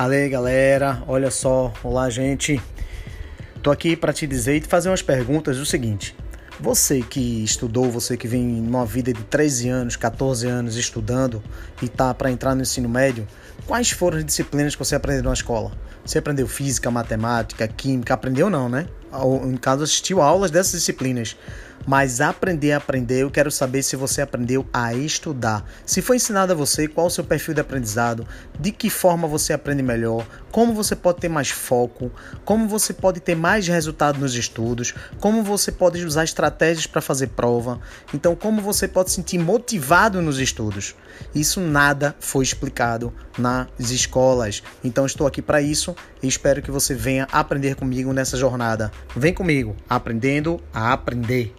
[0.00, 2.58] Ale, galera, olha só, olá, gente.
[3.62, 6.16] Tô aqui para te dizer e te fazer umas perguntas do seguinte.
[6.58, 11.42] Você que estudou, você que vem numa vida de 13 anos, 14 anos estudando
[11.82, 13.28] e tá para entrar no ensino médio,
[13.66, 15.70] quais foram as disciplinas que você aprendeu na escola?
[16.02, 18.86] Você aprendeu física, matemática, química, aprendeu não, né?
[19.12, 21.36] No caso, assistiu aulas dessas disciplinas.
[21.86, 25.64] Mas aprender a aprender, eu quero saber se você aprendeu a estudar.
[25.86, 28.26] Se foi ensinado a você, qual o seu perfil de aprendizado,
[28.58, 32.10] de que forma você aprende melhor, como você pode ter mais foco,
[32.44, 37.28] como você pode ter mais resultado nos estudos, como você pode usar estratégias para fazer
[37.28, 37.80] prova,
[38.12, 40.94] então como você pode se sentir motivado nos estudos.
[41.34, 44.62] Isso nada foi explicado nas escolas.
[44.82, 48.90] Então estou aqui para isso e espero que você venha aprender comigo nessa jornada.
[49.14, 51.54] Vem comigo, aprendendo a aprender.